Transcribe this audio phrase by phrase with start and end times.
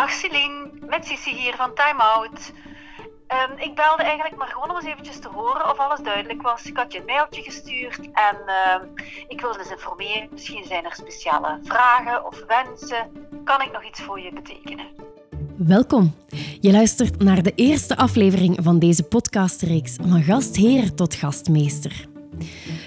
[0.00, 2.52] Dag Celine, met Sissi hier van Time Out.
[3.26, 6.64] Ehm, ik belde eigenlijk maar gewoon om eens eventjes te horen of alles duidelijk was.
[6.64, 8.84] Ik had je een mailtje gestuurd en ehm,
[9.28, 10.28] ik wilde eens informeren.
[10.30, 13.28] Misschien zijn er speciale vragen of wensen.
[13.44, 14.86] Kan ik nog iets voor je betekenen?
[15.56, 16.14] Welkom.
[16.60, 22.08] Je luistert naar de eerste aflevering van deze podcastreeks van gastheer tot gastmeester.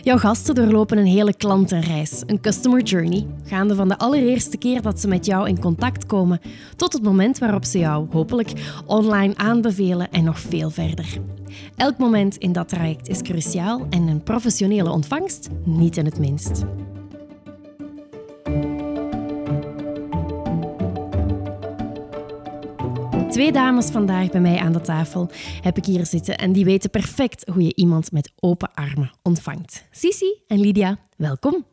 [0.03, 4.99] Jouw gasten doorlopen een hele klantenreis, een customer journey, gaande van de allereerste keer dat
[4.99, 6.41] ze met jou in contact komen
[6.75, 8.51] tot het moment waarop ze jou hopelijk
[8.85, 11.17] online aanbevelen en nog veel verder.
[11.75, 16.63] Elk moment in dat traject is cruciaal en een professionele ontvangst niet in het minst.
[23.33, 25.29] Twee dames vandaag bij mij aan de tafel
[25.61, 29.85] heb ik hier zitten en die weten perfect hoe je iemand met open armen ontvangt.
[29.91, 31.65] Sisi en Lydia, welkom.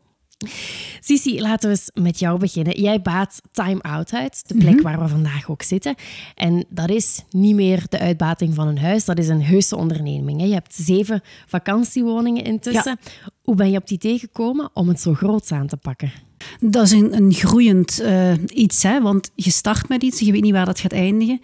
[1.00, 2.80] Sisi, laten we eens met jou beginnen.
[2.80, 5.94] Jij baat Time Out uit, de plek waar we vandaag ook zitten.
[6.34, 10.42] En dat is niet meer de uitbating van een huis, dat is een heuse onderneming.
[10.42, 12.98] Je hebt zeven vakantiewoningen intussen.
[13.42, 16.12] Hoe ben je op die tegengekomen om het zo groot aan te pakken?
[16.60, 19.00] Dat is een, een groeiend uh, iets, hè?
[19.00, 21.40] want je start met iets, je weet niet waar dat gaat eindigen.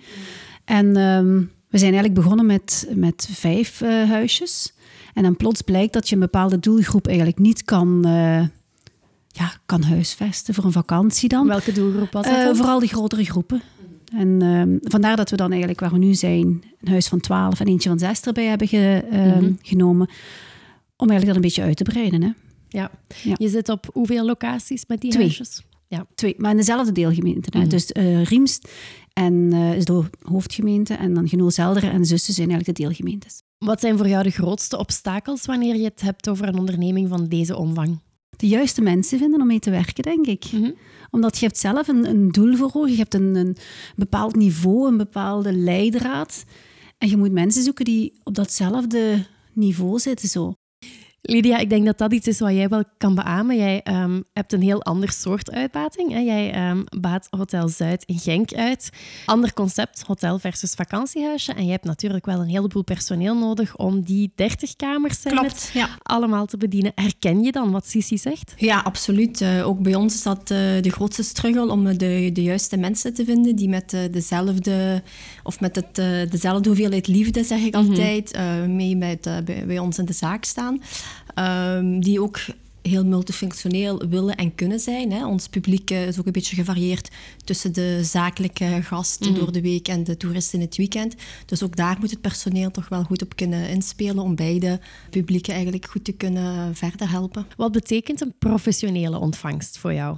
[0.65, 4.75] En um, we zijn eigenlijk begonnen met, met vijf uh, huisjes.
[5.15, 8.43] En dan plots blijkt dat je een bepaalde doelgroep eigenlijk niet kan, uh,
[9.39, 11.47] ja, kan huisvesten voor een vakantie dan.
[11.47, 12.57] Welke doelgroep was dat?
[12.57, 13.63] vooral die grotere groepen.
[14.13, 16.47] En uh, vandaar dat we dan eigenlijk, waar we nu zijn,
[16.81, 19.59] een huis van 12 en eentje van 6 erbij hebben ge, uh, mm -hmm.
[19.63, 20.09] genomen.
[20.97, 22.23] Om eigenlijk dat een beetje uit te breiden.
[22.23, 22.31] Hè?
[22.69, 22.91] Ja.
[23.23, 23.35] ja.
[23.39, 25.23] Je zit op hoeveel locaties met die Twee.
[25.23, 25.63] huisjes?
[25.89, 26.07] Ja.
[26.15, 27.51] Twee, maar in dezelfde deelgemeente.
[27.53, 27.71] Mm -hmm.
[27.71, 28.69] Dus uh, Riemst
[29.13, 33.43] en, uh, is de hoofdgemeente en dan Genoel-Zelderen en Zussen zijn eigenlijk de deelgemeentes.
[33.59, 37.29] Wat zijn voor jou de grootste obstakels wanneer je het hebt over een onderneming van
[37.29, 38.01] deze omvang?
[38.37, 40.53] De juiste mensen vinden om mee te werken, denk ik.
[40.53, 40.75] Mm -hmm.
[41.11, 43.57] Omdat je hebt zelf een, een doel voor ogen, je hebt een, een
[43.97, 46.45] bepaald niveau, een bepaalde leidraad.
[46.99, 50.29] En je moet mensen zoeken die op datzelfde niveau zitten.
[50.29, 50.55] Zo.
[51.29, 53.57] Lydia, ik denk dat dat iets is wat jij wel kan beamen.
[53.57, 56.13] Jij um, hebt een heel ander soort uitbating.
[56.13, 56.19] Hè?
[56.19, 58.91] Jij um, baat Hotel Zuid in Genk uit.
[59.25, 61.53] Ander concept, hotel versus vakantiehuisje.
[61.53, 65.53] En je hebt natuurlijk wel een heleboel personeel nodig om die 30 kamers zijn Klopt,
[65.53, 65.89] het, ja.
[66.03, 66.93] allemaal te bedienen.
[66.95, 68.55] Herken je dan wat Sissi zegt?
[68.57, 69.41] Ja, absoluut.
[69.41, 73.15] Uh, ook bij ons is dat uh, de grootste struggle om de, de juiste mensen
[73.15, 75.03] te vinden die met uh, dezelfde,
[75.43, 75.95] of met het,
[76.31, 77.89] dezelfde hoeveelheid liefde, zeg ik Mhm.
[77.89, 80.81] altijd, mee met, bij, bij ons in de zaak staan.
[81.39, 82.39] Um, die ook
[82.83, 85.13] heel multifunctioneel willen en kunnen zijn.
[85.13, 85.27] Hè.
[85.27, 87.11] Ons publiek is ook een beetje gevarieerd
[87.45, 89.39] tussen de zakelijke gasten mm.
[89.39, 91.15] door de week en de toeristen in het weekend.
[91.47, 94.81] Dus ook daar moet het personeel toch wel goed op kunnen inspelen om beide
[95.11, 97.47] publieken eigenlijk goed te kunnen verder helpen.
[97.57, 100.17] Wat betekent een professionele ontvangst voor jou?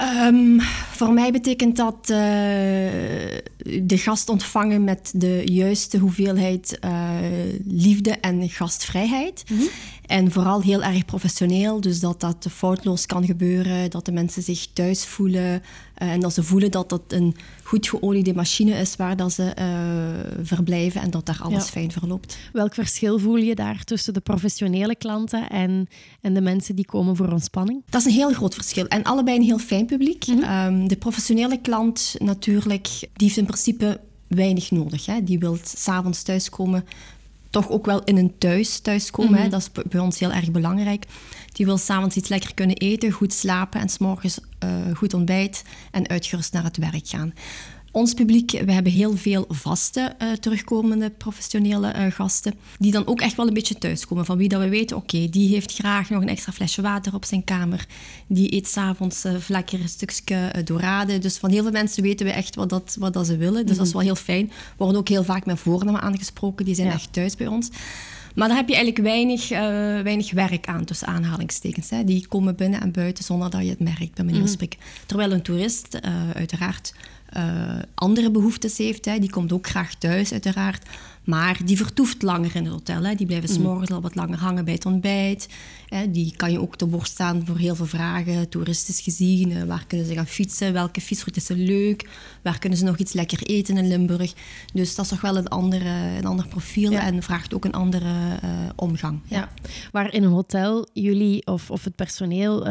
[0.00, 0.60] Um,
[0.92, 2.16] voor mij betekent dat uh,
[3.82, 7.18] de gast ontvangen met de juiste hoeveelheid uh,
[7.64, 9.44] liefde en gastvrijheid.
[9.44, 9.54] Mhm.
[9.54, 9.70] Mm -hmm.
[10.06, 14.66] En vooral heel erg professioneel, dus dat dat foutloos kan gebeuren, dat de mensen zich
[14.72, 15.62] thuis voelen
[15.96, 20.44] en dat ze voelen dat dat een goed geoliede machine is waar dat ze uh,
[20.46, 21.70] verblijven en dat daar alles ja.
[21.70, 22.38] fijn verloopt.
[22.52, 25.88] Welk verschil voel je daar tussen de professionele klanten en,
[26.20, 27.82] en de mensen die komen voor ontspanning?
[27.88, 30.26] Dat is een heel groot verschil en allebei een heel fijn publiek.
[30.26, 30.36] Mhm.
[30.36, 30.80] Mm -hmm.
[30.80, 35.06] um, de professionele klant natuurlijk, die heeft in principe weinig nodig.
[35.06, 35.22] Hè.
[35.22, 36.84] Die wil s'avonds thuiskomen
[37.50, 39.32] toch ook wel in een thuis thuiskomen.
[39.32, 39.50] Mm -hmm.
[39.50, 41.04] Dat is bij ons heel erg belangrijk.
[41.52, 46.08] Die wil s'avonds iets lekker kunnen eten, goed slapen en s'morgens uh, goed ontbijt en
[46.08, 47.32] uitgerust naar het werk gaan.
[47.96, 53.20] Ons publiek, we hebben heel veel vaste uh, terugkomende professionele uh, gasten, die dan ook
[53.20, 54.24] echt wel een beetje thuiskomen.
[54.24, 57.14] Van wie dat we weten, oké, okay, die heeft graag nog een extra flesje water
[57.14, 57.86] op zijn kamer.
[58.26, 61.18] Die eet s'avonds uh, lekker een stukje dorade.
[61.18, 63.52] Dus van heel veel mensen weten we echt wat, dat, wat dat ze willen.
[63.52, 63.76] Dus mm -hmm.
[63.76, 64.46] dat is wel heel fijn.
[64.46, 66.64] We worden ook heel vaak met voornamen aangesproken.
[66.64, 66.94] Die zijn ja.
[66.94, 67.68] echt thuis bij ons.
[68.34, 69.58] Maar daar heb je eigenlijk weinig, uh,
[70.02, 71.90] weinig werk aan, tussen aanhalingstekens.
[71.90, 72.04] Hè.
[72.04, 74.78] Die komen binnen en buiten zonder dat je het merkt, bij manier van spreken.
[75.06, 76.92] Terwijl een toerist uh, uiteraard
[77.36, 79.04] uh, andere behoeftes heeft.
[79.04, 79.18] Hè.
[79.18, 80.88] Die komt ook graag thuis, uiteraard.
[81.24, 83.02] Maar die vertoeft langer in het hotel.
[83.02, 83.14] Hè.
[83.14, 85.48] Die blijven s'morgens al wat langer hangen bij het ontbijt.
[85.88, 86.10] Hè.
[86.10, 89.50] Die kan je ook te woord staan voor heel veel vragen, toeristisch gezien.
[89.50, 90.72] Uh, waar kunnen ze gaan fietsen?
[90.72, 92.08] Welke fietsroute is leuk?
[92.42, 94.32] Waar kunnen ze nog iets lekker eten in Limburg?
[94.72, 97.00] Dus dat is toch wel een, andere, een ander profiel ja.
[97.00, 99.20] en vraagt ook een andere uh, omgang.
[99.24, 99.36] Ja.
[99.36, 99.48] ja.
[99.92, 102.66] Waar in een hotel jullie of, of het personeel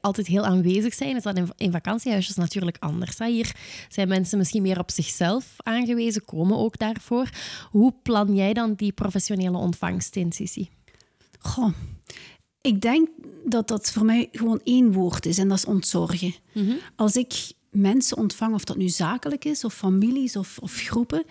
[0.00, 3.18] altijd heel aanwezig zijn, is dat in, in vakantiehuisjes natuurlijk anders.
[3.18, 3.26] Hè.
[3.26, 3.54] Hier
[3.88, 7.30] zijn mensen misschien meer op zichzelf aangewezen, komen ook daarvoor.
[7.70, 10.68] Hoe plan jij dan die professionele ontvangst in, Sissi?
[11.38, 11.72] Goh,
[12.60, 13.08] ik denk
[13.44, 16.34] dat dat voor mij gewoon één woord is en dat is ontzorgen.
[16.52, 16.72] Mhm.
[16.96, 21.24] Als ik mensen ontvang, of dat nu zakelijk is, of families of, of groepen,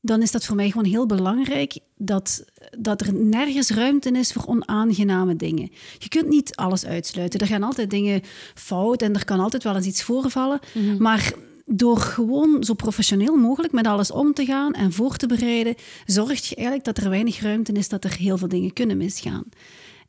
[0.00, 2.44] dan is dat voor mij gewoon heel belangrijk dat,
[2.78, 5.70] dat er nergens ruimte is voor onaangename dingen.
[5.98, 7.40] Je kunt niet alles uitsluiten.
[7.40, 8.22] Er gaan altijd dingen
[8.54, 10.60] fout en er kan altijd wel eens iets voorvallen.
[10.98, 11.34] Maar
[11.66, 15.74] door gewoon zo professioneel mogelijk met alles om te gaan en voor te bereiden,
[16.04, 19.44] zorg je eigenlijk dat er weinig ruimte is dat er heel veel dingen kunnen misgaan.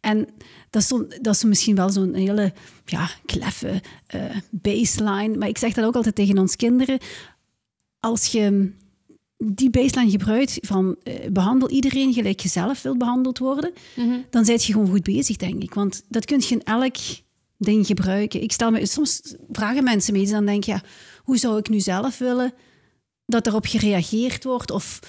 [0.02, 0.28] En
[0.70, 2.54] dat is, zo, dat is misschien wel zo'n hele
[2.86, 3.82] ja, kleffe
[4.16, 4.22] uh,
[4.52, 5.38] baseline.
[5.38, 7.00] Maar ik zeg dat ook altijd tegen ons kinderen.
[8.00, 8.72] Als je
[9.38, 14.26] die baseline gebruikt van uh, behandel iedereen gelijk je zelf wilt behandeld worden, mm-hmm.
[14.30, 15.74] dan zit je gewoon goed bezig, denk ik.
[15.74, 16.96] Want dat kun je in elk
[17.58, 18.42] ding gebruiken.
[18.42, 20.82] Ik stel me, soms vragen mensen me iets, dan denk je, ja,
[21.28, 22.54] hoe zou ik nu zelf willen
[23.26, 24.72] dat erop gereageerd wordt?
[24.72, 25.00] Of,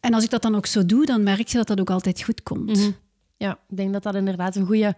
[0.00, 2.22] en als ik dat dan ook zo doe, dan merk je dat dat ook altijd
[2.22, 2.76] goed komt.
[2.76, 2.96] Mm-hmm.
[3.36, 4.96] Ja, ik denk dat dat inderdaad een goede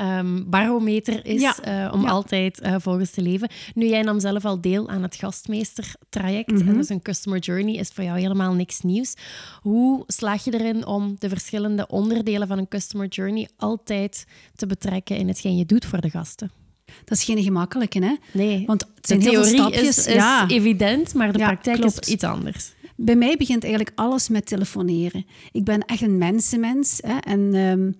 [0.00, 3.48] um, barometer is uh, om altijd uh, volgens te leven.
[3.74, 6.50] Nu, jij nam zelf al deel aan het gastmeestertraject.
[6.50, 6.68] Mm -hmm.
[6.68, 9.14] En dus een customer journey is voor jou helemaal niks nieuws.
[9.60, 15.16] Hoe slaag je erin om de verschillende onderdelen van een customer journey altijd te betrekken
[15.16, 16.65] in hetgeen je doet voor de gasten?
[17.04, 18.14] Dat is geen gemakkelijke, hè?
[18.32, 18.66] Nee.
[18.66, 19.98] Want het zijn de theorie heel stapjes.
[19.98, 20.48] Is, is ja.
[20.48, 22.06] evident, maar de praktijk klopt.
[22.06, 22.74] is iets anders.
[22.96, 25.26] Bij mij begint eigenlijk alles met telefoneren.
[25.52, 26.98] Ik ben echt een mensenmens.
[27.06, 27.96] Hè, en um,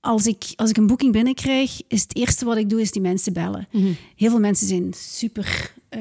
[0.00, 3.02] als, ik, als ik een boeking binnenkrijg, is het eerste wat ik doe, is die
[3.02, 3.68] mensen bellen.
[3.70, 3.96] Mm -hmm.
[4.16, 6.00] Heel veel mensen zijn super uh,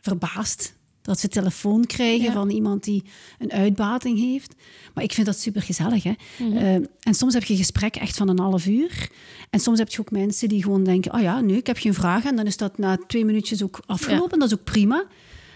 [0.00, 2.32] verbaasd dat ze telefoon krijgen ja.
[2.32, 3.02] van iemand die
[3.38, 4.54] een uitbating heeft.
[4.94, 6.02] Maar ik vind dat super gezellig.
[6.02, 6.12] Hè?
[6.38, 6.56] Mm -hmm.
[6.56, 9.10] uh, en soms heb je gesprek echt van een half uur.
[9.50, 11.94] En soms heb je ook mensen die gewoon denken: oh ja, nu, ik heb geen
[11.94, 12.30] vragen.
[12.30, 14.30] En dan is dat na twee minuutjes ook afgelopen.
[14.32, 14.38] Ja.
[14.38, 15.06] Dat is ook prima.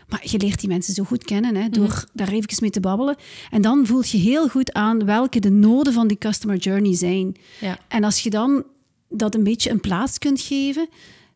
[0.08, 2.10] Maar je leert die mensen zo goed kennen hè, door mm.
[2.12, 3.16] daar even mee te babbelen.
[3.50, 7.36] En dan voelt je heel goed aan welke de noden van die customer journey zijn.
[7.60, 7.78] Ja.
[7.88, 8.64] En als je dan
[9.08, 10.88] dat een beetje een plaats kunt geven,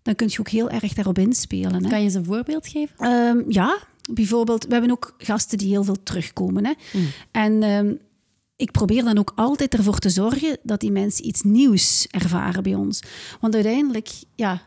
[0.03, 1.83] dan kun je ook heel erg daarop inspelen.
[1.83, 1.89] Hè.
[1.89, 3.07] Kan je eens een voorbeeld geven?
[3.07, 3.79] Um, ja,
[4.11, 6.65] bijvoorbeeld, we hebben ook gasten die heel veel terugkomen.
[6.65, 6.73] Hè.
[6.93, 7.07] Mm.
[7.31, 7.99] En um,
[8.57, 12.75] ik probeer dan ook altijd ervoor te zorgen dat die mensen iets nieuws ervaren bij
[12.75, 13.03] ons.
[13.41, 14.63] Want uiteindelijk, ja,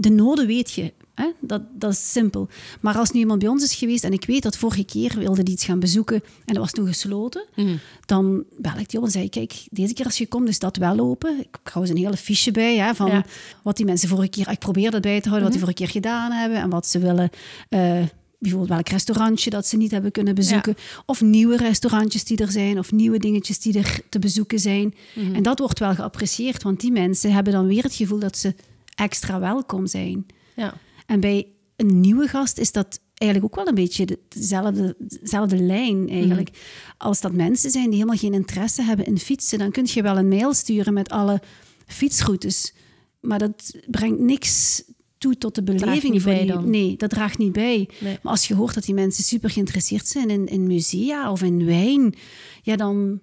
[0.00, 0.92] de noden weet je.
[1.14, 1.30] Hè?
[1.40, 2.48] Dat, dat is simpel.
[2.80, 5.42] Maar als nu iemand bij ons is geweest en ik weet dat vorige keer wilde
[5.42, 7.78] die iets gaan bezoeken en dat was toen gesloten, mm.
[8.06, 10.76] dan bel ik die op en zei kijk, deze keer als je komt is dat
[10.76, 11.38] wel open.
[11.38, 13.24] Ik hou eens een hele fiche bij hè, van ja.
[13.62, 14.50] wat die mensen vorige keer...
[14.50, 15.42] Ik probeer dat bij te houden, mm -hmm.
[15.42, 17.30] wat die vorige keer gedaan hebben en wat ze willen...
[17.70, 18.02] Uh,
[18.38, 20.74] bijvoorbeeld welk restaurantje dat ze niet hebben kunnen bezoeken.
[20.76, 21.02] Ja.
[21.06, 24.94] Of nieuwe restaurantjes die er zijn, of nieuwe dingetjes die er te bezoeken zijn.
[25.14, 25.34] Mm -hmm.
[25.34, 28.54] En dat wordt wel geapprecieerd, want die mensen hebben dan weer het gevoel dat ze
[28.94, 30.26] extra welkom zijn.
[30.56, 30.74] Ja.
[31.06, 31.46] En bij
[31.76, 36.48] een nieuwe gast is dat eigenlijk ook wel een beetje dezelfde, dezelfde lijn eigenlijk.
[36.48, 36.56] Mm.
[36.98, 40.18] Als dat mensen zijn die helemaal geen interesse hebben in fietsen, dan kun je wel
[40.18, 41.40] een mail sturen met alle
[41.86, 42.74] fietsroutes.
[43.20, 44.82] Maar dat brengt niks
[45.18, 46.46] toe tot de beleving van die...
[46.46, 46.70] Dan.
[46.70, 47.88] Nee, dat draagt niet bij.
[48.00, 48.18] Nee.
[48.22, 51.64] Maar als je hoort dat die mensen super geïnteresseerd zijn in, in musea of in
[51.64, 52.14] wijn,
[52.62, 53.20] ja, dan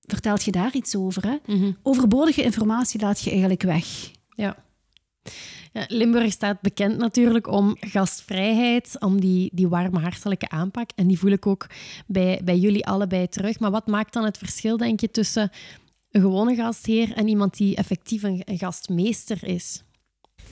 [0.00, 1.22] vertelt je daar iets over.
[1.22, 1.36] Hè?
[1.46, 1.76] Mm -hmm.
[1.82, 4.10] Overbodige informatie laat je eigenlijk weg.
[4.28, 4.56] Ja.
[5.72, 10.90] Ja, Limburg staat bekend natuurlijk om gastvrijheid, om die, die warme, hartelijke aanpak.
[10.94, 11.66] En die voel ik ook
[12.06, 13.58] bij, bij jullie allebei terug.
[13.58, 15.50] Maar wat maakt dan het verschil, denk je, tussen
[16.10, 19.82] een gewone gastheer en iemand die effectief een, een gastmeester is?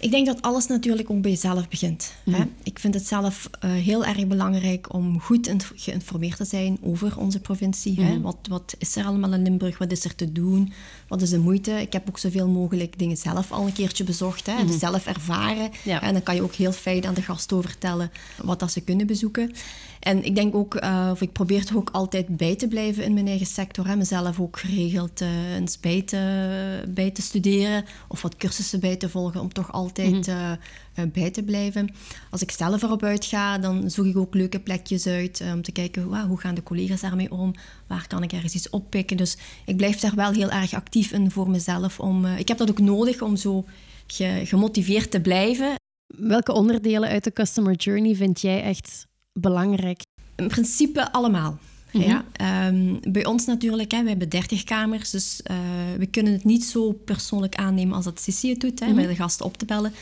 [0.01, 2.15] Ik denk dat alles natuurlijk ook bij jezelf begint.
[2.25, 2.35] Mm.
[2.35, 2.45] Hè?
[2.63, 7.41] Ik vind het zelf uh, heel erg belangrijk om goed geïnformeerd te zijn over onze
[7.41, 8.01] provincie.
[8.01, 8.07] Mm.
[8.07, 8.21] Hè?
[8.21, 9.79] Wat, wat, is er allemaal in Limburg?
[9.79, 10.73] Wat is er te doen?
[11.09, 11.71] Wat is de moeite?
[11.71, 14.47] Ik heb ook zoveel mogelijk dingen zelf al een keertje bezocht.
[14.47, 14.61] Hè?
[14.61, 14.67] Mm.
[14.67, 15.71] Dus zelf ervaren.
[15.85, 16.03] Ja.
[16.03, 18.11] En dan kan je ook heel fijn aan de gasten vertellen
[18.43, 19.53] wat dat ze kunnen bezoeken.
[20.01, 23.15] En ik denk ook, uh, of ik probeer toch ook altijd bij te blijven in
[23.15, 23.87] mijn eigen sector.
[23.87, 23.97] Hè?
[23.97, 29.09] Mezelf ook geregeld uh, eens bij te, bij te studeren of wat cursussen bij te
[29.09, 30.59] volgen om toch altijd mm -hmm.
[30.99, 31.95] uh, bij te blijven.
[32.31, 36.09] Als ik zelf erop uitga, dan zoek ik ook leuke plekjes uit om te kijken
[36.09, 37.55] wow, hoe gaan de collega's daarmee om,
[37.87, 39.17] waar kan ik ergens iets oppikken.
[39.17, 42.01] Dus ik blijf daar wel heel erg actief in voor mezelf.
[42.01, 43.65] Om, ik heb dat ook nodig om zo
[44.07, 45.75] ge, gemotiveerd te blijven.
[46.07, 50.03] Welke onderdelen uit de customer journey vind jij echt belangrijk?
[50.37, 51.59] In principe allemaal.
[51.93, 52.23] Mm -hmm.
[52.39, 52.67] ja.
[52.69, 55.57] Um, bij ons natuurlijk, hè, we hebben 30 kamers, dus uh,
[55.99, 59.01] we kunnen het niet zo persoonlijk aannemen als dat Sissi het doet, hè, mm -hmm.
[59.01, 59.93] bij de gasten op te bellen.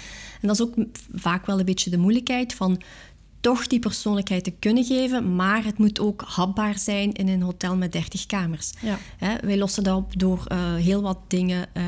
[0.41, 0.75] En dat is ook
[1.15, 2.81] vaak wel een beetje de moeilijkheid van
[3.41, 7.77] toch die persoonlijkheid te kunnen geven, maar het moet ook hapbaar zijn in een hotel
[7.77, 8.73] met 30 kamers.
[8.81, 8.99] Ja.
[9.17, 11.83] Hè, wij lossen dat op door uh, heel wat dingen uh,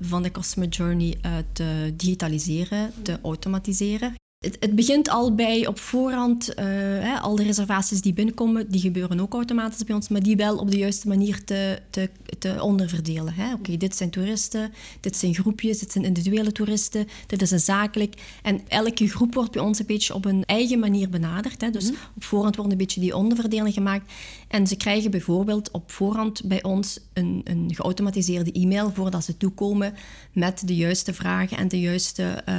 [0.00, 1.16] van de customer journey
[1.52, 4.14] te digitaliseren, te automatiseren.
[4.38, 6.64] Het, het, begint al bij op voorhand, uh,
[7.04, 10.56] hè, al de reservaties die binnenkomen, die gebeuren ook automatisch bij ons, maar die wel
[10.56, 13.34] op de juiste manier te, te, te onderverdelen.
[13.54, 18.14] Oké, dit zijn toeristen, dit zijn groepjes, dit zijn individuele toeristen, dit is een zakelijk.
[18.42, 21.60] En elke groep wordt bij ons een beetje op een eigen manier benaderd.
[21.60, 21.70] Hè.
[21.70, 22.00] Dus mhm.
[22.16, 24.12] op voorhand wordt een beetje die onderverdeling gemaakt.
[24.48, 29.94] En ze krijgen bijvoorbeeld op voorhand bij ons een, een geautomatiseerde e-mail voordat ze toekomen
[30.32, 32.54] met de juiste vragen en de juiste, uh,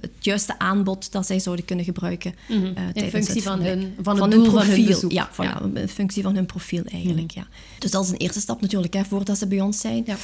[0.00, 2.34] het juiste aanbod dat zij zouden kunnen gebruiken.
[2.48, 5.00] Mm uh, in functie van, hun, van, profiel.
[5.00, 5.10] Hun.
[5.10, 5.62] Ja, ja.
[5.74, 7.34] in functie van hun profiel eigenlijk.
[7.34, 7.38] Mhm.
[7.38, 7.46] ja.
[7.78, 10.02] Dus dat is een eerste stap natuurlijk, hè, voordat ze bij ons zijn.
[10.06, 10.16] Ja.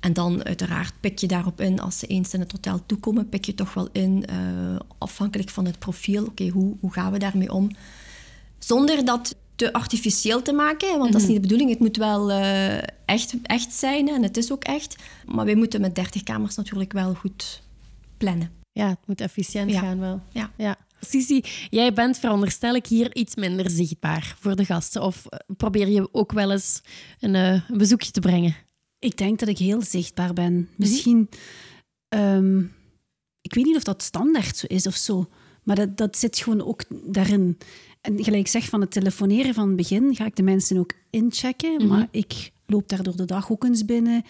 [0.00, 3.44] En dan uiteraard pik je daarop in, als ze eens in het hotel toekomen, pik
[3.44, 4.24] je toch wel in,
[4.98, 6.24] afhankelijk van het profiel.
[6.24, 7.70] Oké, hoe, hoe gaan we daarmee om?
[8.58, 11.32] Zonder dat te artificieel te maken, want dat is mhm.
[11.32, 11.70] niet de bedoeling.
[11.70, 14.96] Het moet wel uh, echt, echt zijn en het is ook echt.
[15.26, 17.62] Maar wij moeten met 30 kamers natuurlijk wel goed
[18.16, 18.50] plannen.
[18.72, 20.20] Ja, het moet efficiënt gaan wel.
[20.32, 20.50] Ja.
[20.56, 20.76] ja.
[21.00, 25.02] Sisi, jij bent veronderstel ik hier iets minder zichtbaar voor de gasten.
[25.02, 26.82] Of eh, probeer je ook wel eens
[27.20, 28.56] een, uh, een bezoekje te brengen?
[28.98, 30.52] Ik denk dat ik heel zichtbaar ben.
[30.52, 30.66] Mhm.
[30.76, 31.28] Misschien,
[32.08, 32.72] um,
[33.40, 35.28] ik weet niet of dat standaard zo is of zo,
[35.62, 37.58] maar dat, dat zit gewoon ook daarin.
[38.02, 41.74] En gelijk zeg, van het telefoneren van het begin ga ik de mensen ook inchecken.
[41.74, 41.86] Mhm.
[41.86, 44.24] Maar ik loop daar door de dag ook eens binnen.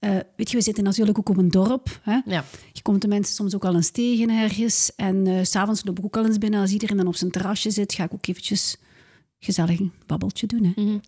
[0.00, 2.00] Uh, weet je, we zitten natuurlijk ook op een dorp.
[2.02, 2.20] Hè?
[2.24, 2.44] Ja.
[2.72, 4.92] Je komt de mensen soms ook al eens tegen ergens.
[4.96, 6.60] En uh, s'avonds loop ik ook al eens binnen.
[6.60, 8.76] Als iedereen dan op zijn terrasje zit, ga ik ook eventjes
[9.38, 10.64] gezellig een babbeltje doen.
[10.64, 10.82] Hè?
[10.82, 10.98] Mhm.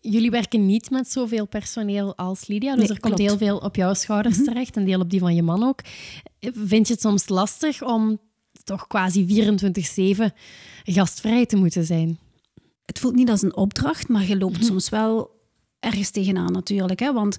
[0.00, 3.94] Jullie werken niet met zoveel personeel als Lydia, dus er komt heel veel op jouw
[3.94, 4.44] schouders mhm.
[4.44, 5.80] terecht, een deel op die van je man ook.
[6.40, 8.18] Vind je het soms lastig om
[8.66, 9.44] toch quasi
[10.22, 10.34] 24-7
[10.84, 12.18] gastvrij te moeten zijn.
[12.84, 14.64] Het voelt niet als een opdracht, maar je loopt mhm.
[14.64, 15.30] soms wel
[15.80, 17.00] ergens tegenaan natuurlijk.
[17.00, 17.12] Hè?
[17.12, 17.36] Want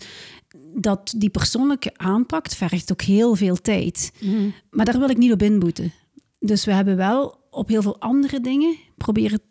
[0.76, 4.12] dat die persoonlijke aanpak vergt ook heel veel tijd.
[4.20, 4.50] Mhm.
[4.70, 5.94] Maar daar wil ik niet op inboeten.
[6.40, 9.42] Dus we hebben wel op heel veel andere dingen proberen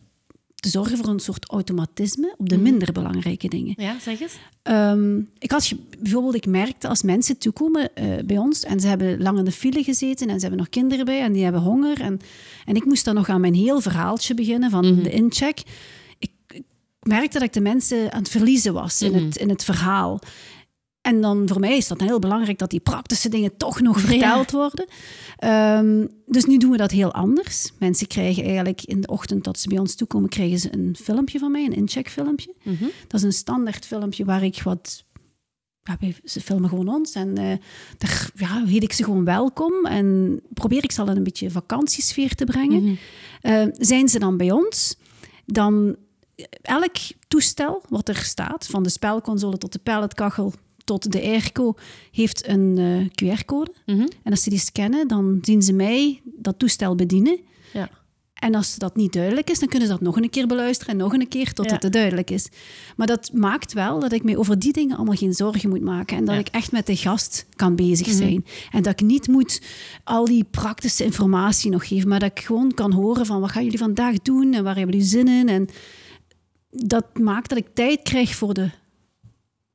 [0.67, 2.65] te zorgen voor een soort automatisme op de mhm.
[2.65, 3.75] minder belangrijke dingen.
[3.77, 4.37] Ja, zeg eens.
[4.63, 9.23] Um, ik had bijvoorbeeld, ik merkte als mensen toekomen uh, bij ons en ze hebben
[9.23, 12.01] lang in de file gezeten en ze hebben nog kinderen bij en die hebben honger
[12.01, 12.21] en,
[12.65, 15.03] en ik moest dan nog aan mijn heel verhaaltje beginnen van mhm.
[15.03, 15.63] de incheck.
[16.19, 16.63] Ik, ik,
[17.01, 19.25] merkte dat ik de mensen aan het verliezen was in, mhm.
[19.25, 20.21] het, in het verhaal.
[21.07, 24.51] En dan voor mij is dat heel belangrijk dat die praktische dingen toch nog verteld
[24.51, 24.87] worden.
[25.45, 27.73] Um, dus nu doen we dat heel anders.
[27.79, 31.39] Mensen krijgen eigenlijk in de ochtend dat ze bij ons toekomen, krijgen ze een filmpje
[31.39, 32.55] van mij, een incheckfilmpje.
[32.63, 35.05] Mm Dat is een standaard filmpje waar ik wat
[35.83, 37.53] ja, ze filmen gewoon ons en uh,
[37.99, 42.35] daar ja, heet ik ze gewoon welkom en probeer ik ze al een beetje vakantiesfeer
[42.35, 42.83] te brengen.
[42.83, 42.99] Mm
[43.73, 44.97] zijn ze dan bij ons,
[45.45, 45.97] dan
[46.63, 46.97] elk
[47.29, 50.53] toestel wat er staat, van de spelconsole tot de palletkachel
[50.87, 51.75] tot de airco
[52.11, 53.73] heeft een uh, eh, QR-code.
[53.87, 54.07] Mhm.
[54.23, 57.39] En als ze die scannen, dan zien ze mij dat toestel bedienen.
[57.73, 57.91] Ja.
[58.35, 61.01] En als dat niet duidelijk is, dan kunnen ze dat nog een keer beluisteren en
[61.01, 62.49] nog een keer totdat het duidelijk is.
[62.97, 66.17] Maar dat maakt wel dat ik me over die dingen allemaal geen zorgen moet maken.
[66.17, 68.17] En dat ik echt met de gast kan bezig mhm.
[68.17, 68.45] zijn.
[68.71, 69.63] En dat ik niet moet
[70.05, 73.65] al die praktische informatie nog geven, maar dat ik gewoon kan horen van wat gaan
[73.65, 75.49] jullie vandaag doen en waar hebben jullie zin in.
[75.49, 75.69] En
[76.71, 78.71] dat maakt dat ik tijd krijg voor de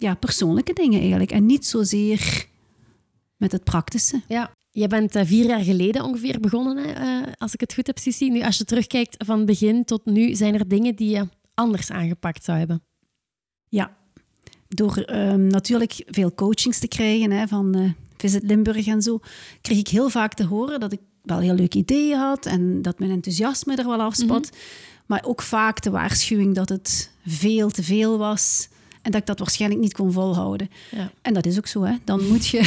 [0.02, 1.32] ja, persoonlijke dingen eigenlijk.
[1.32, 2.48] En niet zozeer
[3.36, 4.22] met het praktische.
[4.28, 7.88] Ja, je bent uh, vier jaar geleden ongeveer begonnen, hè, uh, als ik het goed
[7.88, 8.30] heb, Sissi.
[8.30, 12.44] Nu, als je terugkijkt van begin tot nu, zijn er dingen die je anders aangepakt
[12.44, 12.84] zou hebben?
[13.70, 13.98] Ja,
[14.68, 19.20] door um, natuurlijk veel coachings te krijgen hè, van uh, Visit Limburg en zo,
[19.62, 23.00] kreeg ik heel vaak te horen dat ik wel heel leuke ideeën had en dat
[23.00, 24.52] mijn enthousiasme er wel afspat.
[24.52, 24.58] Mm
[25.06, 28.70] Maar ook vaak de waarschuwing dat het veel te veel was.
[29.02, 30.70] En dat ik dat waarschijnlijk niet kon volhouden.
[30.92, 31.12] Ja.
[31.22, 31.96] En dat is ook zo, hè.
[32.04, 32.62] Dan moet je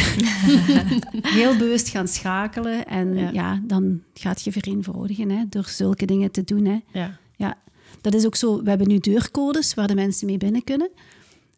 [1.39, 2.87] heel bewust gaan schakelen.
[2.87, 6.79] En ja, dan gaat je vereenvoudigen, hè, door zulke dingen te doen, hè.
[6.93, 7.19] Ja.
[7.37, 7.59] ja.
[8.01, 8.63] Dat is ook zo.
[8.63, 10.91] We hebben nu deurcodes waar de mensen mee binnen kunnen.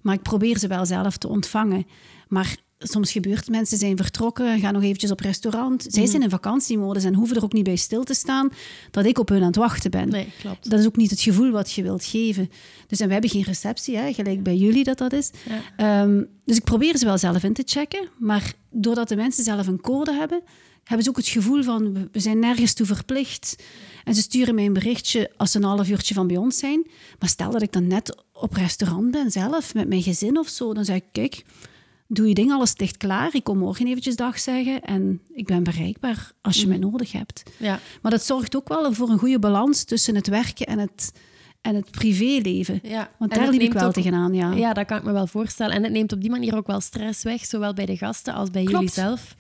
[0.00, 1.86] Maar ik probeer ze wel zelf te ontvangen.
[2.28, 5.86] Maar soms gebeurt, mensen zijn vertrokken, gaan nog eventjes op restaurant.
[5.88, 6.10] Zij mhm.
[6.10, 8.48] zijn in vakantiemodus en hoeven er ook niet bij stil te staan
[8.90, 10.08] dat ik op hun aan het wachten ben.
[10.08, 10.70] Nee, klopt.
[10.70, 12.50] Dat is ook niet het gevoel wat je wilt geven.
[12.86, 15.30] Dus en we hebben geen receptie, hè, gelijk bij jullie dat dat is.
[15.76, 19.66] Ehm, dus ik probeer ze wel zelf in te checken, maar doordat de mensen zelf
[19.66, 20.42] een code hebben,
[20.84, 23.56] hebben ze ook het gevoel van we zijn nergens toe verplicht.
[24.04, 26.86] En ze sturen mij een berichtje als ze een half uurtje van bij ons zijn.
[27.18, 30.74] Maar stel dat ik dan net op restaurant ben zelf, met mijn gezin of zo,
[30.74, 31.44] dan zeg ik, kijk,
[32.08, 33.34] doe je ding, alles dicht klaar.
[33.34, 36.90] Ik kom morgen eventjes dag zeggen en ik ben bereikbaar als je mij mhm.
[36.90, 37.42] nodig hebt.
[37.56, 37.80] Ja.
[38.02, 41.12] Maar dat zorgt ook wel voor een goede balans tussen het werken en het,
[41.60, 42.80] en het privéleven.
[42.82, 43.10] Ja.
[43.18, 44.52] Want daar liep ik wel tegenaan, ja.
[44.52, 45.74] Ja, dat kan ik me wel voorstellen.
[45.74, 48.50] En het neemt op die manier ook wel stress weg, zowel bij de gasten als
[48.50, 49.34] bij jullie zelf.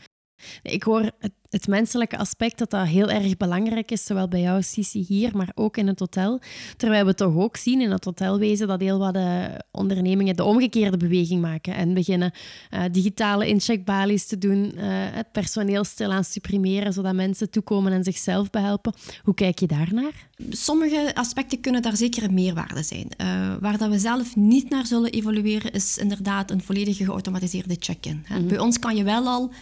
[0.62, 4.62] Ik hoor het, het, menselijke aspect dat dat heel erg belangrijk is, zowel bij jou,
[4.62, 6.40] Sisi, hier, maar ook in het hotel.
[6.76, 10.44] Terwijl we toch ook zien in het hotelwezen dat heel wat de eh, ondernemingen de
[10.44, 12.32] omgekeerde beweging maken en beginnen
[12.70, 18.50] uh, digitale incheckbalies te doen, uh, het personeel stilaan supprimeren, zodat mensen toekomen en zichzelf
[18.50, 18.94] behelpen.
[19.22, 20.28] Hoe kijk je daarnaar?
[20.50, 23.08] Sommige aspecten kunnen daar zeker een meerwaarde zijn.
[23.20, 28.24] Uh, waar dat we zelf niet naar zullen evalueren, is inderdaad een volledige geautomatiseerde check-in.
[28.28, 28.48] Mm -hmm.
[28.48, 29.52] Bij ons kan je wel al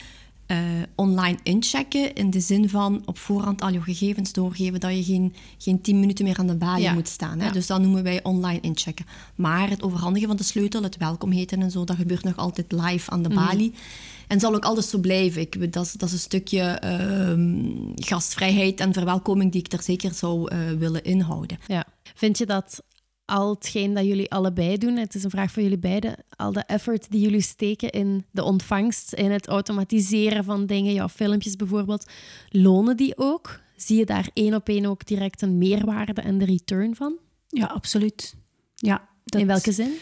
[0.55, 2.15] uh, online inchecken.
[2.15, 6.01] In de zin van op voorhand al je gegevens doorgeven dat je geen, geen tien
[6.01, 7.39] minuten meer aan de balie moet staan.
[7.39, 7.47] Hè?
[7.47, 7.53] Ja.
[7.53, 9.07] Dus dat noemen wij online inchecken.
[9.35, 12.73] Maar het overhandigen van de sleutel, het welkom heten en zo, dat gebeurt nog altijd
[12.73, 13.35] live aan de mm.
[13.35, 13.75] balie.
[14.29, 15.41] En zal ook altijd zo blijven.
[15.41, 20.55] Ik, dat, dat is een stukje uh, gastvrijheid en verwelkoming die ik er zeker zou
[20.55, 21.59] uh, willen inhouden.
[21.67, 21.85] Ja.
[22.15, 22.83] Vind je dat
[23.25, 26.61] al hetgeen dat jullie allebei doen, het is een vraag voor jullie beiden, al de
[26.61, 32.11] effort die jullie steken in de ontvangst, in het automatiseren van dingen, jouw filmpjes bijvoorbeeld,
[32.49, 33.61] lonen die ook?
[33.77, 37.19] Zie je daar één op één ook direct een meerwaarde en de return van?
[37.49, 38.37] Ja, absoluut.
[38.75, 39.93] Ja, dat, in welke zin?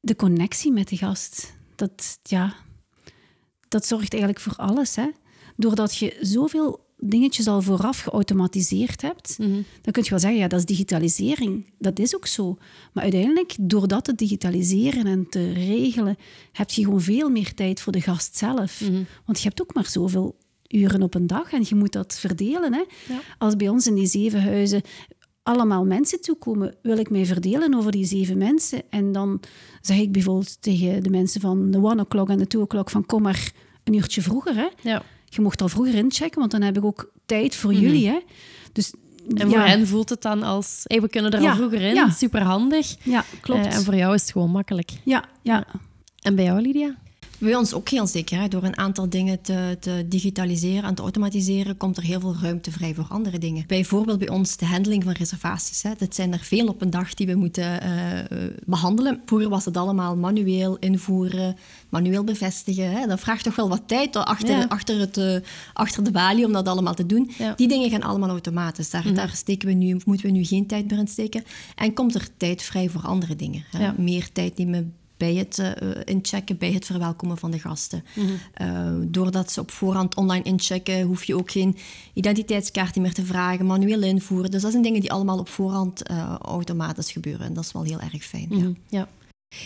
[0.00, 1.54] De connectie met de gast.
[1.74, 2.54] Dat, ja,
[3.68, 4.96] dat zorgt eigenlijk voor alles.
[4.96, 5.10] Hè?
[5.56, 9.64] Doordat je zoveel dingetjes al vooraf geautomatiseerd hebt, mm -hmm.
[9.82, 11.66] dan kun je wel zeggen, ja, dat is digitalisering.
[11.78, 12.58] Dat is ook zo.
[12.92, 16.16] Maar uiteindelijk, door dat te digitaliseren en te regelen,
[16.52, 18.80] heb je gewoon veel meer tijd voor de gast zelf.
[18.80, 19.06] Mm -hmm.
[19.24, 20.36] Want je hebt ook maar zoveel
[20.68, 22.72] uren op een dag en je moet dat verdelen.
[22.72, 22.84] Hè?
[23.08, 23.20] Ja.
[23.38, 24.82] Als bij ons in die zeven huizen
[25.42, 28.82] allemaal mensen toekomen, wil ik mij verdelen over die zeven mensen.
[28.90, 29.40] En dan
[29.80, 33.06] zeg ik bijvoorbeeld tegen de mensen van de one o'clock en de two o'clock van
[33.06, 33.52] kom maar
[33.84, 34.54] een uurtje vroeger.
[34.54, 34.68] Hè?
[34.82, 37.86] Ja je mocht al vroeger inchecken, want dan heb ik ook tijd voor mm -hmm.
[37.86, 38.08] jullie.
[38.08, 38.18] Hè?
[38.72, 38.92] Dus,
[39.34, 39.66] en voor ja.
[39.66, 42.10] hen voelt het dan als, hey, we kunnen er ja, al vroeger in, ja.
[42.10, 42.96] super handig.
[43.02, 43.66] Ja, klopt.
[43.66, 44.90] Uh, en voor jou is het gewoon makkelijk.
[45.04, 45.64] Ja, ja.
[46.20, 46.94] En bij jou, Lydia?
[47.38, 48.40] Bij ons ook heel zeker.
[48.40, 48.48] Hè.
[48.48, 52.70] Door een aantal dingen te, te, digitaliseren en te automatiseren, komt er heel veel ruimte
[52.70, 53.64] vrij voor andere dingen.
[53.66, 55.82] Bijvoorbeeld bij ons de handling van reservaties.
[55.82, 55.90] Hè.
[55.98, 59.20] Dat zijn er veel op een dag die we moeten uh, behandelen.
[59.26, 61.56] Vroeger was het allemaal manueel invoeren,
[61.88, 62.90] manueel bevestigen.
[62.90, 63.06] Hè.
[63.06, 64.66] Dat vraagt toch wel wat tijd achter, ja.
[64.68, 65.36] achter, het, uh,
[65.72, 67.30] achter de balie om dat allemaal te doen.
[67.38, 67.52] Ja.
[67.56, 68.90] Die dingen gaan allemaal automatisch.
[68.90, 69.16] Daar, mm -hmm.
[69.16, 71.44] daar steken we nu, moeten we nu geen tijd meer in steken.
[71.74, 73.64] En komt er tijd vrij voor andere dingen.
[73.70, 73.84] Hè.
[73.84, 73.94] Ja.
[73.98, 78.04] Meer tijd nemen bij het uh, inchecken, bij het verwelkomen van de gasten.
[78.14, 79.00] Mm -hmm.
[79.00, 81.76] uh, doordat ze op voorhand online inchecken, hoef je ook geen
[82.12, 84.50] identiteitskaart meer te vragen, manueel invoeren.
[84.50, 87.46] Dus dat zijn dingen die allemaal op voorhand uh, automatisch gebeuren.
[87.46, 88.46] En dat is wel heel erg fijn.
[88.48, 88.76] Mm -hmm.
[88.88, 88.98] ja.
[88.98, 89.08] ja.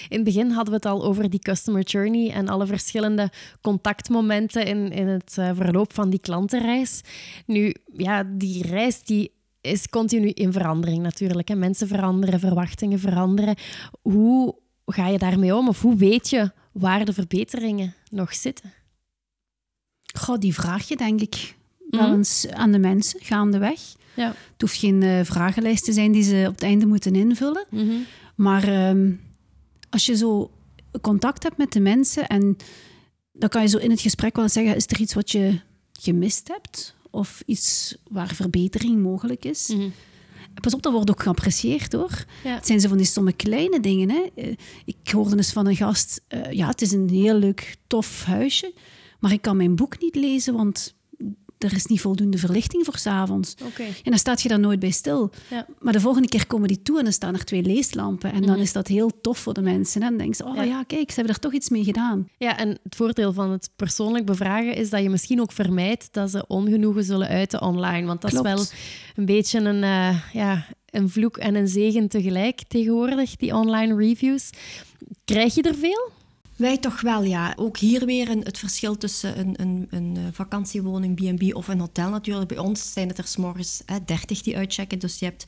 [0.08, 4.66] In het begin hadden we het al over die customer journey en alle verschillende contactmomenten
[4.66, 7.00] in, in het verloop van die klantenreis.
[7.46, 11.48] Nu, ja, die reis die is continu in verandering natuurlijk.
[11.48, 11.54] Hè.
[11.54, 13.54] Mensen veranderen, verwachtingen veranderen.
[14.02, 14.54] Hoe
[14.90, 15.68] hoe ga je daarmee om?
[15.68, 18.72] Of hoe weet je waar de verbeteringen nog zitten?
[20.18, 21.57] Goh, die vraag je denk ik
[21.90, 22.14] wel mm.
[22.14, 23.81] eens aan de mensen gaandeweg.
[24.14, 24.26] Ja.
[24.26, 27.66] Het hoeft geen uh, vragenlijst te zijn die ze op het einde moeten invullen.
[27.70, 28.07] Mm -hmm.
[28.35, 29.20] Maar um,
[29.90, 30.50] als je zo
[31.00, 32.57] contact hebt met de mensen en
[33.33, 35.61] dan kan je zo in het gesprek wel zeggen, is er iets wat je
[35.92, 36.94] gemist hebt?
[37.11, 39.68] Of iets waar verbetering mogelijk is?
[39.68, 39.92] Mm -hmm.
[40.61, 42.25] Pas op, dat wordt ook geapprecieerd hoor.
[42.44, 42.55] Ja.
[42.55, 44.11] Het zijn zo van die stomme kleine dingen.
[44.11, 44.55] Hè.
[44.85, 48.73] Ik hoorde eens van een gast, uh, ja, het is een heel leuk, tof huisje,
[49.18, 50.94] maar ik kan mijn boek niet lezen, want
[51.64, 53.55] er is niet voldoende verlichting voor s'avonds.
[53.64, 53.87] Okay.
[53.87, 55.31] En dan staat je daar nooit bij stil.
[55.51, 55.66] Ja.
[55.79, 58.33] Maar de volgende keer komen die toe en dan staan er twee leeslampen.
[58.33, 58.62] En dan mm.
[58.62, 60.03] is dat heel tof voor de mensen.
[60.03, 60.62] En dan denken ze, oh ja.
[60.62, 60.83] ja.
[60.83, 62.29] kijk, ze hebben er toch iets mee gedaan.
[62.38, 66.31] Ja, en het voordeel van het persoonlijk bevragen is dat je misschien ook vermijdt dat
[66.31, 68.07] ze ongenoegen zullen uiten online.
[68.07, 68.46] Want dat Klopt.
[68.46, 68.66] is wel
[69.14, 74.51] een beetje een, uh, ja, een vloek en een zegen tegelijk tegenwoordig, die online reviews.
[75.25, 76.11] Krijg je er veel?
[76.61, 77.53] Wij toch wel, ja.
[77.57, 82.11] Ook hier weer een, het verschil tussen een, een, een vakantiewoning, B&B of een hotel
[82.11, 82.49] natuurlijk.
[82.49, 85.44] Bij ons zijn het er s'morgens 30 die uitchecken, dus je hebt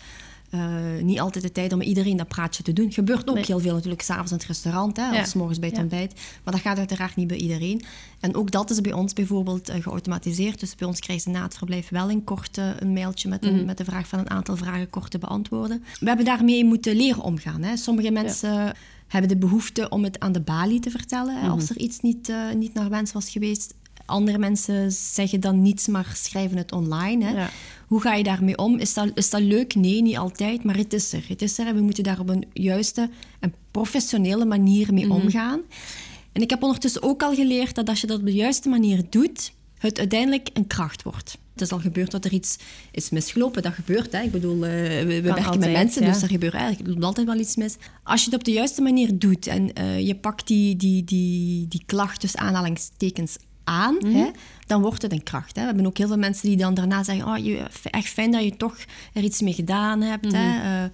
[0.55, 2.93] uh, niet altijd de tijd om iedereen dat praatje te doen.
[2.93, 3.45] Gebeurt ook nee.
[3.47, 5.25] heel veel natuurlijk s'avonds in het restaurant, hè, of ja.
[5.25, 6.15] s'morgens bij het ontbijt.
[6.45, 7.83] Maar dat gaat uiteraard niet bij iedereen.
[8.21, 10.61] En ook dat is bij ons bijvoorbeeld uh, geautomatiseerd.
[10.61, 13.45] Dus bij ons krijgen ze na het verblijf wel een kort uh, een mailtje met,
[13.45, 13.65] een, mm.
[13.65, 15.85] met de vraag van een aantal vragen kort te beantwoorden.
[16.01, 17.63] We hebben daarmee moeten leren omgaan.
[17.63, 17.77] Hè.
[17.77, 18.75] Sommige mensen...
[19.07, 21.35] Hebben de behoefte om het aan de balie te vertellen.
[21.35, 21.51] Mm -hmm.
[21.51, 23.75] Als er iets niet, uh, niet naar wens was geweest.
[24.07, 27.25] Andere mensen zeggen dan niets, maar schrijven het online.
[27.25, 27.33] Hè.
[27.33, 27.51] Ja.
[27.87, 28.79] Hoe ga je daarmee om?
[28.79, 29.75] Is dat, is dat leuk?
[29.75, 31.25] Nee, niet altijd, maar het is er.
[31.29, 33.11] Het is er en we moeten daar op een juiste
[33.41, 35.21] en professionele manier mee mm -hmm.
[35.21, 35.61] omgaan.
[36.33, 39.03] En ik heb ondertussen ook al geleerd dat als je dat op de juiste manier
[39.11, 41.39] doet, het uiteindelijk een kracht wordt.
[41.53, 42.59] Het is al gebeurd dat er iets
[42.91, 43.63] is misgelopen.
[43.63, 44.13] Dat gebeurt.
[44.13, 44.23] Hè.
[44.23, 46.13] Ik bedoel, uh, we, we werken altijd, met mensen, ja.
[46.13, 47.77] dus er gebeurt eigenlijk altijd wel iets mis.
[48.03, 51.69] Als je het op de juiste manier doet en uh, je pakt die, die, die,
[51.69, 54.31] die klacht tussen aanhalingstekens aan, hè,
[54.67, 55.57] dan wordt het een kracht.
[55.57, 55.61] Hè.
[55.61, 57.27] We hebben ook heel veel mensen die dan daarna zeggen...
[57.27, 58.77] Oh, je, echt fijn dat je toch
[59.13, 60.33] er iets mee gedaan hebt.
[60.33, 60.61] hè.
[60.63, 60.91] Eh,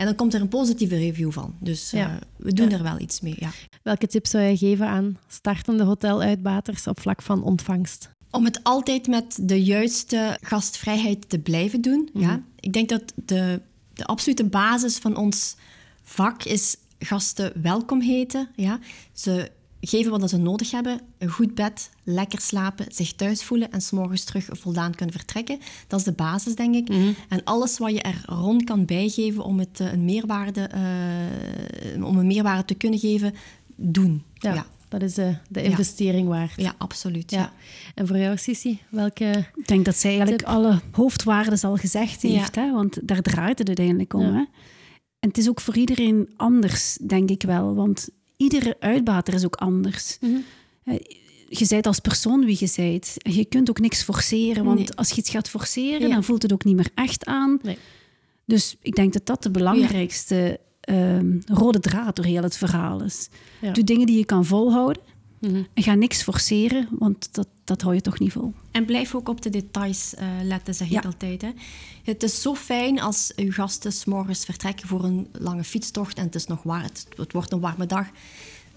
[0.00, 1.54] en dan komt er een positieve review van.
[1.58, 3.50] Dus eh, we doen er wel iets mee, ja.
[3.82, 8.10] Welke tips zou je geven aan startende hoteluitbaters op vlak van ontvangst?
[8.30, 12.10] Om het altijd met de juiste gastvrijheid te blijven doen.
[12.12, 12.42] Ja.
[12.60, 13.60] Ik denk dat de,
[13.94, 15.56] de absolute basis van ons
[16.02, 18.48] vak is gasten welkom heten.
[18.56, 18.78] Ja.
[19.12, 21.00] Ze geven wat ze nodig hebben.
[21.18, 25.58] Een goed bed, lekker slapen, zich thuis voelen en s'morgens terug voldaan kunnen vertrekken.
[25.86, 26.88] Dat is de basis, denk ik.
[27.28, 32.18] En alles wat je er rond kan bijgeven om, het, eh, een, meerwaarde, eh, om
[32.18, 33.34] een meerwaarde te kunnen geven,
[33.76, 34.22] doen.
[34.34, 34.66] Ja, ja.
[34.88, 36.52] dat is de, de investering waard.
[36.56, 37.30] Ja, absoluut.
[37.30, 37.38] Ja.
[37.38, 37.52] Ja.
[37.94, 39.46] En voor jou, Sissi, welke...
[39.54, 40.48] Ik denk dat zij eigenlijk Tip.
[40.48, 42.72] alle hoofdwaarden al gezegd heeft, hè?
[42.72, 44.22] want daar draait het uiteindelijk om.
[44.22, 44.32] Ja.
[44.32, 44.44] Hè?
[45.20, 48.08] En het is ook voor iedereen anders, denk ik wel, want
[48.40, 50.18] iedere uitbater is ook anders.
[50.20, 50.32] Mhm.
[50.84, 50.94] Eh,
[51.52, 53.18] Je bent als persoon wie je.
[53.18, 54.94] En je kunt ook niks forceren, want Nee.
[54.94, 56.14] als je iets gaat forceren, Ja.
[56.14, 57.58] dan voelt het ook niet meer echt aan.
[57.62, 57.78] Nee.
[58.44, 63.28] Dus ik denk dat dat de belangrijkste ehm, rode draad door heel het verhaal is.
[63.60, 63.72] Ja.
[63.72, 65.02] Doe dingen die je kan volhouden
[65.40, 65.62] Mhm.
[65.74, 68.52] en ga niks forceren, want dat, dat hou je toch niet vol.
[68.70, 70.98] En blijf ook op de details eh, letten, zeg Ja.
[70.98, 71.42] ik altijd.
[71.42, 71.48] Hè.
[72.02, 76.24] Het is zo fijn als uw gasten 's morgens vertrekken voor een lange fietstocht en
[76.24, 78.06] het is nog waar, het, het wordt een warme dag.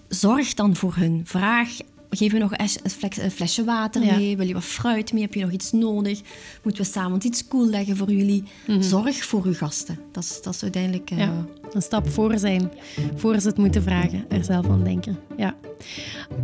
[0.08, 1.20] Zorg dan voor hun.
[1.24, 1.68] Vraag,
[2.10, 4.16] geef je nog een, flesje water Ja.
[4.16, 4.36] mee?
[4.36, 5.22] Wil je wat fruit mee?
[5.22, 6.20] Heb je nog iets nodig?
[6.62, 8.44] Moeten we samen iets koel leggen voor jullie?
[8.80, 9.98] Zorg voor uw gasten.
[10.12, 11.10] Dat is, dat is uiteindelijk...
[11.10, 11.28] eh,
[11.74, 12.70] een stap voor zijn,
[13.14, 15.18] voor ze het moeten vragen, er zelf aan denken.
[15.36, 15.54] Ja.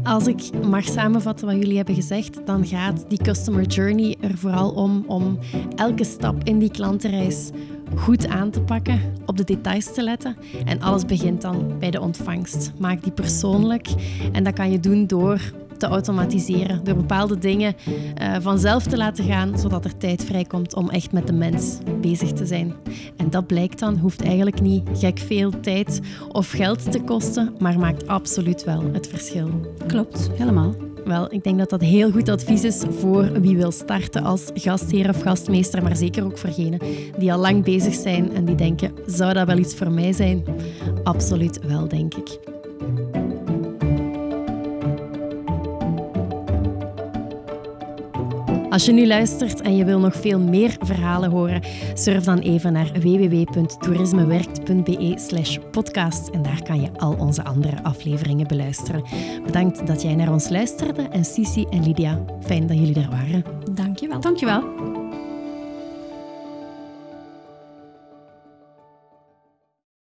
[0.02, 4.70] Als ik mag samenvatten wat jullie hebben gezegd, dan gaat die customer journey er vooral
[4.70, 5.38] om om
[5.76, 7.50] elke stap in die klantenreis
[7.96, 10.36] goed aan te pakken, op de details te letten.
[10.64, 12.72] En alles begint dan bij de ontvangst.
[12.78, 13.88] Maak die persoonlijk.
[14.32, 15.40] En dat kan je doen door
[15.80, 17.74] te automatiseren, door bepaalde dingen
[18.14, 22.32] eh, vanzelf te laten gaan, zodat er tijd vrijkomt om echt met de mens bezig
[22.32, 22.74] te zijn.
[23.16, 27.78] En dat blijkt dan, hoeft eigenlijk niet gek veel tijd of geld te kosten, maar
[27.78, 29.50] maakt absoluut wel het verschil.
[29.86, 30.74] Klopt, helemaal.
[31.04, 35.08] Wel, ik denk dat dat heel goed advies is voor wie wil starten als gastheer
[35.08, 36.80] of gastmeester, maar zeker ook voor degenen
[37.18, 40.44] die al lang bezig zijn en die denken, zou dat wel iets voor mij zijn?
[41.02, 42.49] Absoluut wel, denk ik.
[48.70, 51.62] Als je nu luistert en je wil nog veel meer verhalen horen,
[51.94, 59.04] surf dan even naar www.toerismewerkt.be podcast en daar kan je al onze andere afleveringen beluisteren.
[59.44, 63.44] Bedankt dat jij naar ons luisterde en Sisi en Lydia, fijn dat jullie er waren.
[63.74, 64.20] Dankjewel.
[64.20, 64.89] Dankjewel.